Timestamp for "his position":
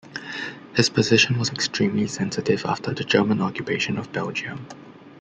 0.73-1.37